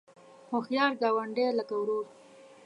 [0.51, 2.05] هوښیار ګاونډی لکه ورور